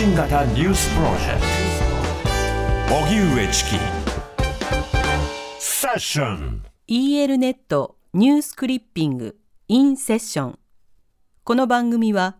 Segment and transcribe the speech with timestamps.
[0.00, 1.40] 信型ニュースプロジェク
[2.88, 2.94] ト。
[3.04, 3.70] 荻上チキ。
[5.58, 6.62] セッション。
[6.88, 9.36] EL ネットニュースクリッピング
[9.68, 10.58] インセッション。
[11.44, 12.38] この番組は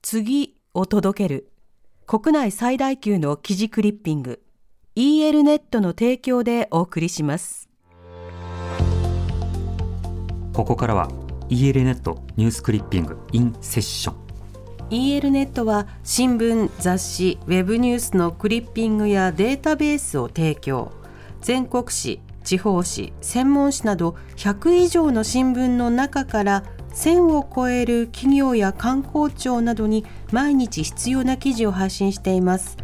[0.00, 1.50] 次を届ける
[2.06, 4.40] 国内最大級の記事クリッピング
[4.94, 7.68] EL ネットの提供でお送りします。
[10.52, 11.08] ここからは
[11.48, 14.25] EL ネットニュースクリッピングインセッション
[14.88, 20.92] EL ネットは新聞雑誌ウェブニュースのクリッピングやデータベースを提供。
[21.40, 26.62] 全国紙地方紙専門紙など100以上の新聞の中から
[26.94, 32.76] 1000を超える企業や観光庁などに毎日必要な記事を配信しています。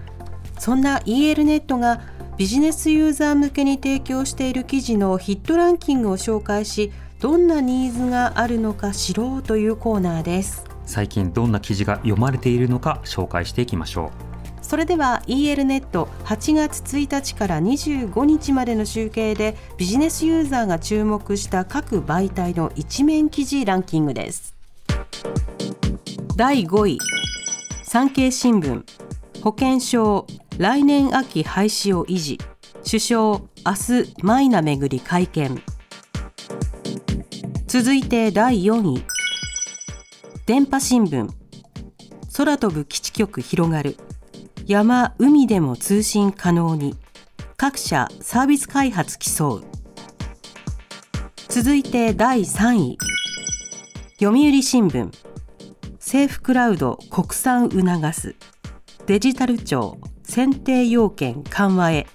[0.59, 2.01] そんな EL ネットが
[2.37, 6.91] ビジネスユーザー向けに提供している記事のヒットランキングを紹介し
[7.21, 10.72] どんなニーズがあるのか知ろうというコーナーです。
[10.93, 14.13] 最近どんな記事が読まれているのか紹介していきましょ
[14.61, 14.65] う。
[14.65, 24.55] それでは EL ネット8月1日から25日までの集計でビジネスユーザーが注目した各媒体の一面記事ランキングです。
[26.37, 26.99] 第5位
[27.85, 28.85] 産経新聞。
[29.43, 30.27] 保険証
[30.59, 32.39] 来年秋廃止を維持。
[32.85, 35.63] 首相明日マイナ巡り会見。
[37.67, 39.12] 続いて第4位。
[40.45, 41.29] 電波新聞。
[42.37, 43.97] 空飛ぶ基地局広がる。
[44.67, 46.97] 山海でも通信可能に。
[47.57, 49.65] 各社サービス開発競う。
[51.49, 52.99] 続いて第3位。
[54.19, 55.13] 読売新聞。
[56.01, 58.35] 政府クラウド国産促す。
[59.07, 59.99] デジタル庁。
[60.25, 62.09] 選定要件緩和へ。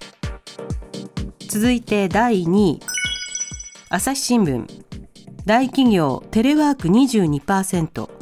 [1.48, 2.80] 続いて第2位。
[3.88, 4.68] 朝日新聞。
[5.46, 8.17] 大企業テレワーク22%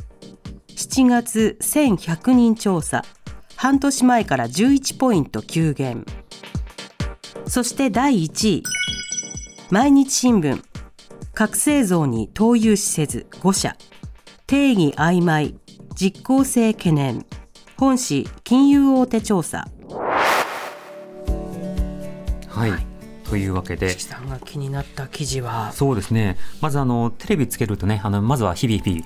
[0.75, 3.05] 22%7 月1100人調査。
[3.55, 6.05] 半年前から11ポイント急減。
[7.47, 8.63] そして第1位。
[9.69, 10.61] 毎日新聞。
[11.33, 13.77] 核製造に投融資せず5社。
[14.47, 15.55] 定義曖昧。
[15.95, 17.25] 実効性懸念。
[17.77, 19.69] 本誌金融大手調査。
[22.49, 22.73] はい、
[23.29, 23.97] というわけで。
[23.97, 25.71] さんが気になった記事は。
[25.71, 26.37] そうですね。
[26.59, 29.05] まずあのテレビつけるとねあのまずは日々日々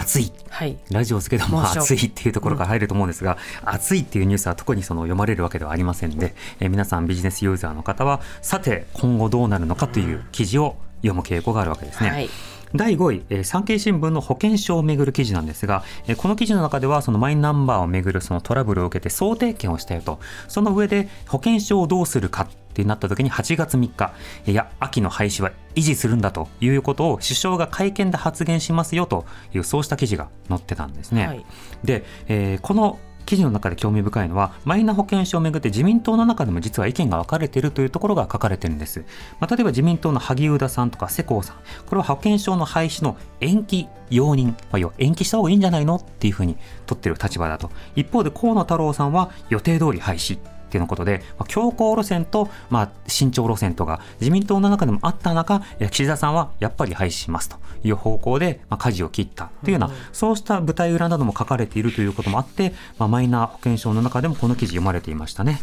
[0.00, 0.32] 暑い。
[0.48, 0.78] はい。
[0.90, 1.80] ラジオつけても猛暑。
[1.80, 12.10] 暑いっていうところから入ると思うんですが、暑いっていうニュースは特にその読まれるわけではありませんで、えー皆さんビジネスユーザーの方はさて今後どうなるのかという記事を読む傾向があるわけですね。
[12.10, 12.30] はい。
[12.74, 20.20] 第5位、えー産経新聞の保険証をめぐる記事なんですが、えーこの記事の中ではそのマイナンバーをめぐるそのトラブルを受けて想定権をしたよと。
[20.46, 22.46] その上で保険証をどうするか
[22.78, 24.12] ってなった時に8月3日
[24.46, 31.26] いや秋の廃止は維持するんだということを首相が会見で発言しますよというそうした記事が載ってたんですね。
[31.26, 31.44] はい。
[31.82, 39.04] で、えーこの記事の中で興味深いのはマイナ保険証をめぐって自民党の中でも実は意見が分かれているというところが書かれてるんです、
[39.38, 41.56] まあ、例えば自民党の萩生田さんとか世耕さん。
[41.84, 45.96] これは保険証の廃止の延期容認、まあ、延期した方がいいんじゃないの？
[45.96, 46.56] っていうふうに
[46.86, 47.70] 取ってる立場だと。
[47.96, 65.60] 一方で河野太郎さんは予定通り廃止っていうのことで、まあ強硬路線と、まあ、慎重路線とが自民党の中でもあった中、岸田さんはやっぱり廃止しますという方向で、まあ、舵を切ったというような、そうした舞台裏なども書かれているということもあって、まあ、マイナ保険証の中でもこの記事読まれていましたね。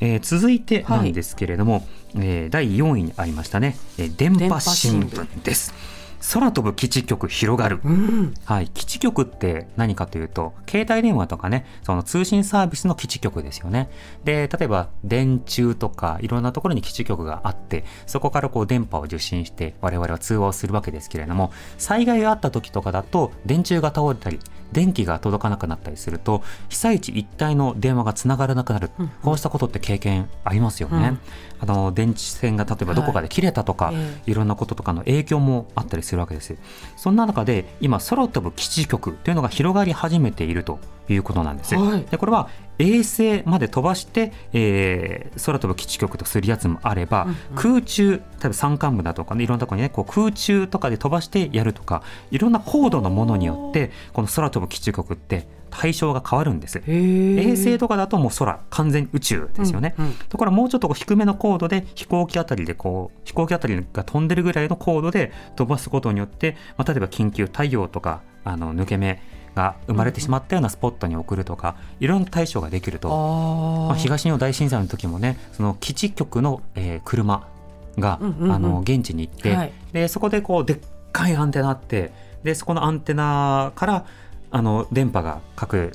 [0.00, 1.86] えー続いてなんですけれども、
[2.16, 5.74] えー第4位にありましたね、えー電波新聞です。
[6.32, 8.34] 空飛ぶ基地局広がる、うん。
[8.44, 13.90] はい、基地局って何かというと携帯電話とかねその通信サービスの基地局ですよね。
[14.24, 24.38] で例えば電柱とかいろんなところに基地局があってそこからこう電波を受信して我々は通話をするわけですけれども災害があった時とかだと電柱が倒れたり
[24.72, 29.08] 電気が届かなくなったりすると被災地一帯の電話がつながらなくなる、うん。
[29.22, 31.16] こうしたことって経験ありますよね、
[31.60, 34.22] あの電池線が例えばどこかで切れたとか、はいえ。
[34.26, 36.56] いろんなこととかの影響もあったりするわけです。
[36.96, 41.74] そんな中で今空飛ぶ基地局というのが広がり始めているということなんです。
[41.74, 42.48] はいでこれは
[42.78, 56.82] 衛星まで飛ばして、えー空飛ぶ基地局とするやつもあれば、うんうん空中例えば山間部だとかねいろんなところにねこう空中とかで飛ばしてやるとかいろんな高度のものによってこの空飛ぶ基地局って対象が変わるんです。
[56.86, 59.94] 衛星とかだともう空完全宇宙ですよね。
[59.98, 69.22] うんうんところがもうちょっと低めの高度で飛行機あたりでこう飛行機あたりが飛んでるぐらいの高度で飛ばすことによって、まあ、例えば緊急太陽とかあの抜け目
[69.54, 77.46] が生まれてしまったようなスポットに送るとか、いろんな対処ができると、あまあ、東日本大震災の時もねその基地局の、えー車
[77.98, 79.72] が、うんあの現地に行って、はい。
[79.92, 80.78] でそこでこうでっ
[81.12, 82.12] かいアンテナあって
[82.42, 84.06] でそこのアンテナから
[84.50, 85.92] あの電波が各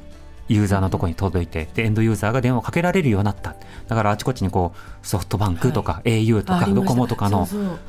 [0.47, 3.55] ユーザーのところに届いてでエンドユーザーが電話をかけられるようになった。
[3.87, 7.47] だからあちこちにこうソフトバンクとか au とかドコモとかの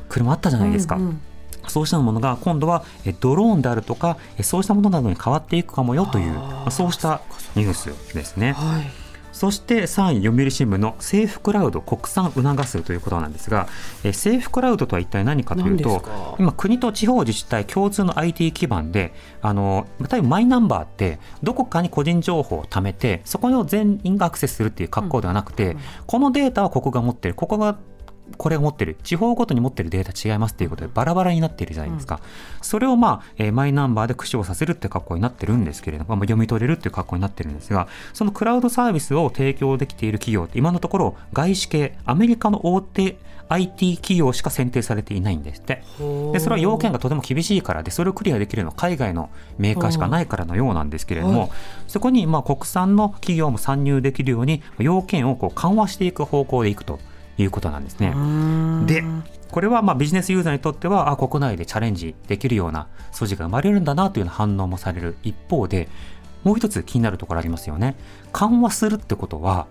[0.09, 0.95] 車あったじゃないですか。
[0.95, 1.21] うんうん
[1.71, 7.21] そうしたものが今度はえドローンであるとかえそうしたものなどに変わっていくかもよというそうした
[7.55, 8.53] ニュースですね。
[8.53, 9.07] はい。
[9.33, 13.67] そして3位読売新聞の政府クラウド国産促すということなんですが
[14.03, 16.35] え政府クラウドとは一体何かというとか？
[16.39, 25.79] 今国と地方自治体共通の IT 基盤であの例えばマイナンバーってどこかに個人情報を貯めてそこを全員がアクセスするっていう格好ではなくて、うん。
[26.07, 27.77] このデータはここが持ってるここが
[28.37, 32.19] これが持ってる地方ごとに持ってるデータ違いますっていうことでバラバラになっているじゃないですか、
[32.61, 43.17] それをまあ、えーマイナンバーで駆使をさせるって格好になってるんですけれども、まあ、読み取れるっていう格好になってるんですがそのクラウドサービスを提供できている企業って今のところ外資系アメリカの大手
[43.49, 45.81] IT 企業しか選定されていないんですって。
[46.33, 51.49] でそれは要件がとても厳しいからでそれをクリアできるのは海外のメーカーしかないからのようなんですけれども、はい。
[51.87, 56.99] そこにまあ国産の企業も参入できるように要件をこう緩和していく方向でいくと
[57.37, 58.13] いうことなんですね。
[58.85, 59.03] で
[59.51, 65.87] これはまあビジネスユーザーにとってはあ国内でチャレンジできるような素地が生まれるんだなというような反応もされる一方で
[66.43, 67.95] もう一つ気になるところありますよね。
[68.33, 69.67] 緩和するってことは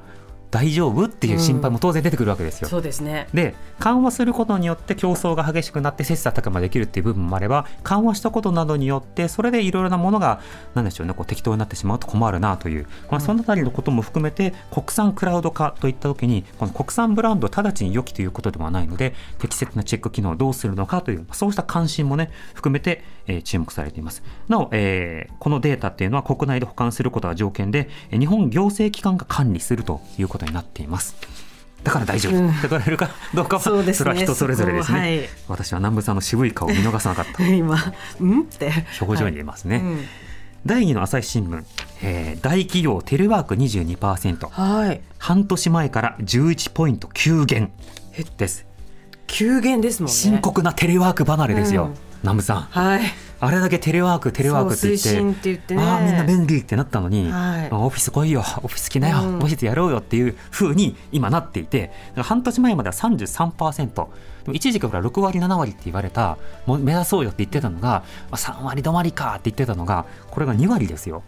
[0.56, 2.68] 大丈夫っていう心配も当然出てくるわけですよ。
[2.68, 3.28] そうですね。
[3.34, 10.40] で緩和することによって競争が激しくなって切磋琢磨できるっていう部分もあれば緩和したことなどによってそれでいろいろなものが
[10.72, 24.22] なんでしょうねこう適当になってしまうと困るなという、まあ、そのあたりのことも含めて国産クラウド化といった時にこの国産ブランドを直ちに良きということではないので適切なチェック機能をどうするのかというそうした関心もね含めて、えー注目されています。
[24.48, 31.16] なお、えーこのデータっていうのは国内で保管することが条件でえー日本行政機関が管理するということになっています。
[31.86, 32.36] だから大丈夫。
[32.36, 32.50] うん。
[32.50, 34.10] って取れるかどうかはそうですね。
[34.10, 35.20] れは人それぞれですね、はい。
[35.48, 37.46] 私は南部さんの渋い顔を見逃さなかった。
[37.46, 37.78] 今
[38.20, 38.72] うんって。
[39.00, 40.00] 表情に出ますね、うん。
[40.64, 41.64] 第2の朝日新聞、
[42.02, 45.00] えー大企業テレワーク22%はい。
[45.18, 47.70] 半年前から11ポイント急減
[48.36, 48.66] です。
[49.28, 50.12] 急減ですもんね。
[50.12, 52.60] 深刻なテレワーク離れですよ、うん南部さん。
[52.62, 53.02] はい。
[53.38, 55.54] あれだけテレワークテレワークって言って。
[55.54, 55.82] ってね。
[55.82, 57.68] ああみんな便利ってなったのに、はい。
[57.70, 58.40] あオフィス来いよ。
[58.62, 59.36] オフィス来なよ、うん。
[59.36, 61.92] オフィスやろうよっていう風に今なっていて。
[62.16, 63.86] 半年前までは33%
[64.46, 71.22] でも一時期から6割7割って言われたもう目指そうよって言ってたのがまあ3割止まりかって言ってたのがこれが2割ですよ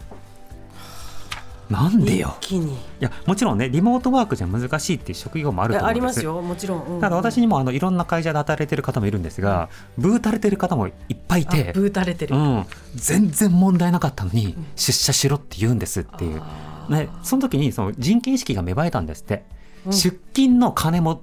[1.70, 2.36] なんでよ。
[2.50, 6.00] いやもちろんねリモートワークじゃ難しいっていう職業もあると思うんです。
[6.00, 6.40] ありますよ。
[6.40, 7.00] もちろん、うん。
[7.00, 9.68] ただ私にもあのいろんな会社で働いてる方もいるんですが、
[9.98, 14.66] ブータれてる方もいっぱいいてあ、ブータれてる、うん、全然問題なかったのにうん。
[14.76, 16.42] 出社しろって言うんですっていう、
[16.88, 19.44] ね、その時にその人件意識が芽生えたんですって、
[19.86, 19.92] うん。
[19.92, 21.20] 出勤の金も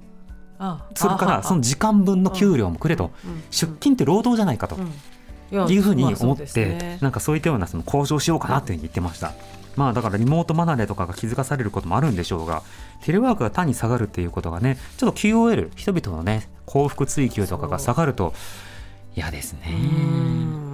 [0.58, 3.42] あそれからその時間分の給料もくれと、うん。
[3.50, 4.78] 出勤って労働じゃないかと
[5.50, 9.32] いうふうに思って、なんかそういったようなその交渉しようかなというふうに言ってました。
[9.76, 12.62] まあだからリモート離れとかが気づかされることもあるんでしょうが
[13.02, 18.34] テレワークが単に下がるっていうことがねちょっと QOL 人々のね幸福追求とかが下がると
[19.14, 19.60] 嫌ですね。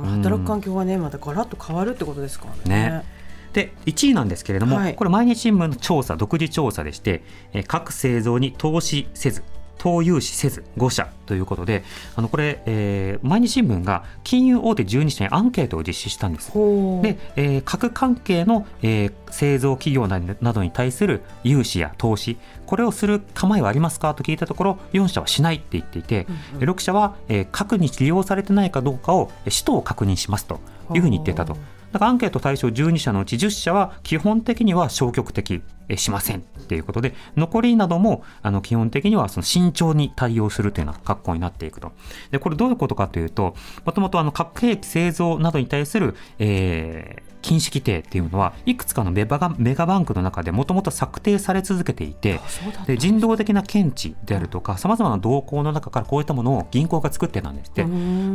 [0.02, 2.90] 働く環境がねまたガラッと変わるってことですからね。
[2.90, 3.04] ね。
[3.52, 4.94] で1位なんですけれども、はい。
[4.94, 7.22] これ毎日新聞の調査独自調査でして、
[7.52, 9.44] えー各製造に投資せず
[9.78, 11.82] 投融資せず5社ということで
[12.14, 16.50] あのこれ、えー毎日新聞が金融大手12社にアンケートを実施したんです。
[16.52, 22.36] で、えー各関係の、えー製造企業ななどに対する融資や投資
[22.66, 30.60] これをする構えはありますかと聞いたところ4社はしないって言っていて、うんうん6社は、えー各に利用されてないかどうかをえー使途を確認しますと
[30.94, 31.56] いうふうに言っていたと。
[31.92, 35.62] だからアンケート対象12社のうち10社は基本的には消極的えー
[35.96, 41.92] しませんっていうことで残りなどもあの基本的にはその慎重に対応するというような格好になっていくと。
[42.30, 52.40] でこれどういうことかというともともとあの核兵器製造などに対する、えー禁止規定っていうのはいくつかのメガバメガバンクの中でもともと策定され続けていて
[52.86, 57.84] で人道的な見地であるとかさまざまな動向の中からこういったものを銀行が作ってたんですって。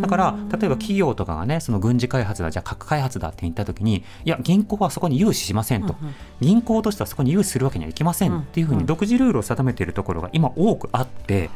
[0.01, 11.49] だから例えば企業とかがねその軍事開発だじゃあ核開発だって言った時にいや銀行はそこに融資しませんと、うんうん銀行としてはそこに融資するわけにはいきませんうんっていうふうに独自ルールを定めているところが今多くあって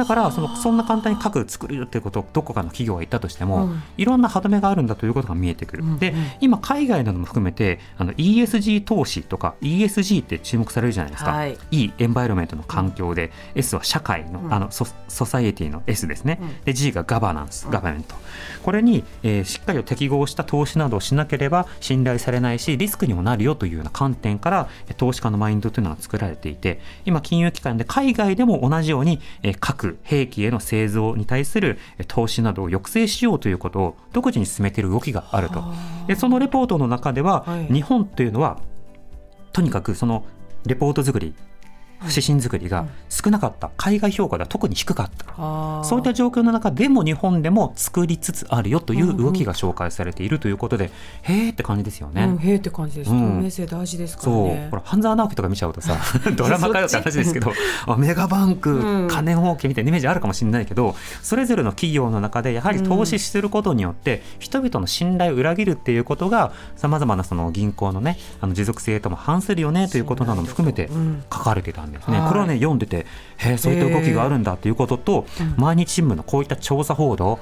[0.00, 3.82] だからそのそんな簡単に核作るっていうことをどこかの企業が言ったとしても、うん。
[3.98, 5.84] いろんな歯止めがあるんだということが見えてくる。
[5.84, 5.98] うんうん。
[5.98, 11.32] で今海外なども含めてあの ESG 投資とか ESG って注目されるじゃないですか。
[11.32, 11.58] はい。
[11.70, 14.54] いいエンバイロメントの環境で、S は社会の,、うん。
[14.54, 16.64] あのソソサイエティの S ですね、うん。
[16.64, 17.70] で G がガバナンス、うん。
[17.70, 18.14] ガバメント。
[18.62, 35.62] これに、えーしっかりと適合した投資などをしなければ信頼されないしリスクにもなるよというような観点からえー投資家のマインドというのが作られていて今金融機関で海外でも同じように、えー核兵器への製造に対するえー投資などを抑制しようということを独自に進めている動きがあると。
[36.06, 38.58] でそのレポートの中では、はい日本というのは
[39.52, 40.24] とにかくその
[40.66, 41.34] レポート作り
[42.08, 43.70] 指針作りが少なかった。
[43.76, 45.84] 海外評価では特に低かった。
[45.84, 52.24] そういった状況の中でも日本でも作りつつあるよという動きが紹介されているということで、うんうん、へーって感じですよね。
[52.24, 53.10] うん、へーって感じです。
[53.10, 54.60] 透明性大事ですからね。
[54.60, 55.96] そう、ほら半沢直樹とか見ちゃうとさ、
[56.36, 57.52] ドラマかよって話ですけど、
[57.98, 70.88] メガバンク、金儲けみたいなイメージあるかもしれないけど、それぞれの企業の中でやはり投資することによって、人々の信頼を裏切るっていうことがさまざまなその銀行のねあの持続性とも反するよねということなども含めて
[71.32, 72.24] 書かれていたんですね。
[72.28, 73.06] これはね読んでて
[73.38, 77.38] へえそういった動きがあるんだということと、毎日新聞のこういった調査報道、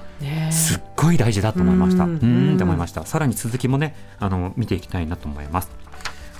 [0.51, 2.05] すっごい大事だと思いました。
[2.05, 2.55] うん。
[2.55, 3.07] って思いました。
[3.07, 5.71] さらに続きもねあの見ていきたいなと思います。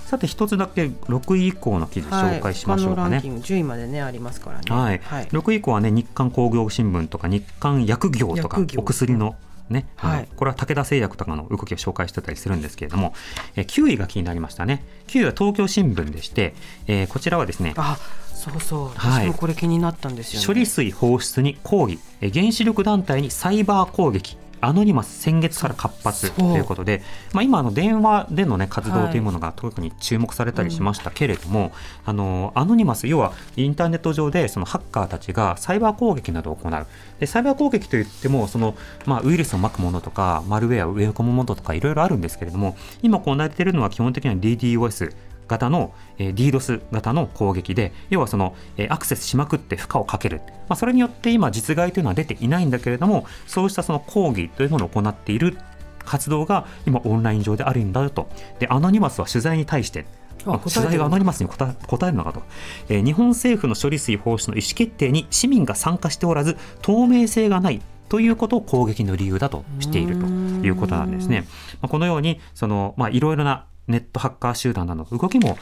[0.07, 3.19] さて一つだけ6位以降の記事紹介しましょうかね。
[3.19, 4.65] はい、10位までねありますからね。
[4.69, 5.01] はい。
[5.05, 9.37] はい、6位以降はね日刊工業新聞とか日刊薬業とかお薬の
[9.71, 13.15] ね、はい、これは武田製薬とかの動きを紹介してたりするんですけれども、
[13.57, 14.85] え9位が気になりましたね。
[15.09, 16.55] 9位は東京新聞でして、
[16.87, 17.99] えー、こちらはですねあ
[18.35, 21.99] そうそう、私もこれ気になったんですよ、ね、処理水放出に抗議。
[22.21, 31.75] 原子力団体にサイバー攻撃アノニマス先月から活発ということで、まあ、今あの電話での、ね、活動というものが特に注目されたりしましたけれども、はいうん、
[32.07, 36.87] あのアノニマス要はインターネット上でそのハッカーたちがサイバー攻撃などを行う。
[37.21, 45.13] でサイバー攻撃といってもその、まあ、ウイルスをまくものとかマルウェアを植え込むものとかいろいろあるんですけれども今行われているのは基本的には DDoS
[45.49, 55.59] 型の、えー、DDoS 型の攻撃で要はその、えー、アクセスしまくって負荷をかける、まあ、それによって今実害というのは出ていないんだけれどもそうしたその抗議というものを行っている
[56.05, 58.29] 活動が今オンライン上であるんだと。
[58.59, 60.07] でアノニマスは取材に対して
[60.45, 61.75] 取材がアノニマスに答
[62.07, 62.43] えるのかと、
[62.89, 71.47] えー、日本政府の処理水放出の意思決定に市民が参加しておらず透明性がないということを攻撃の理由だとしているということなんですね。
[71.83, 75.59] まあ、このようにその、まあ、いろいろなネットハッカー集団などの動きも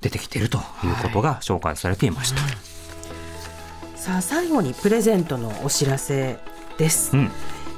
[0.00, 0.62] 出てきているという
[1.02, 2.52] ことが紹介されていました、はい、
[3.96, 6.38] さあ最後にプレゼントのお知らせ
[6.78, 7.30] です、うん、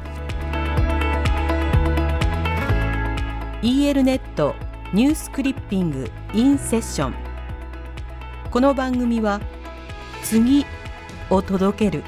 [3.61, 4.55] EL ネット
[4.93, 7.15] ニュースクリッピングインセッション。
[8.49, 9.39] この番組は
[10.23, 10.65] 次
[11.29, 12.03] を届ける。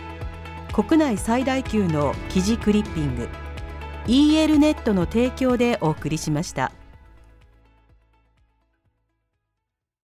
[0.74, 3.30] 国内最大級の記事クリッピング
[4.08, 6.72] EL ネットの提供でお送りしました。